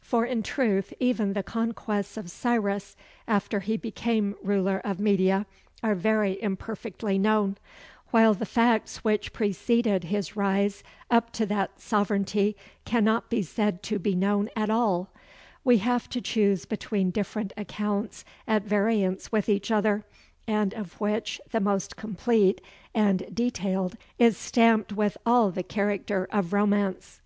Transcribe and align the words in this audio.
For 0.00 0.24
in 0.24 0.44
truth 0.44 0.94
even 1.00 1.32
the 1.32 1.42
conquests 1.42 2.16
of 2.16 2.30
Cyrus, 2.30 2.94
after 3.26 3.58
he 3.58 3.76
became 3.76 4.36
ruler 4.40 4.78
of 4.84 5.00
Media, 5.00 5.44
are 5.82 5.96
very 5.96 6.40
imperfectly 6.40 7.18
known, 7.18 7.58
while 8.12 8.32
the 8.32 8.46
facts 8.46 8.98
which 9.02 9.32
preceded 9.32 10.04
his 10.04 10.36
rise 10.36 10.84
up 11.10 11.32
to 11.32 11.46
that 11.46 11.80
sovereignty 11.80 12.54
cannot 12.84 13.28
be 13.28 13.42
said 13.42 13.82
to 13.82 13.98
be 13.98 14.14
known 14.14 14.48
at 14.54 14.70
all: 14.70 15.10
we 15.64 15.78
have 15.78 16.08
to 16.10 16.20
choose 16.20 16.64
between 16.64 17.10
different 17.10 17.52
accounts 17.56 18.24
at 18.46 18.62
variance 18.62 19.32
with 19.32 19.48
each 19.48 19.72
other, 19.72 20.04
and 20.46 20.72
of 20.74 21.00
which 21.00 21.40
the 21.50 21.58
most 21.58 21.96
complete 21.96 22.60
and 22.94 23.34
detailed 23.34 23.96
is 24.16 24.36
stamped 24.38 24.92
with 24.92 25.16
all 25.26 25.50
the 25.50 25.64
character 25.64 26.28
of 26.30 26.52
romance. 26.52 27.20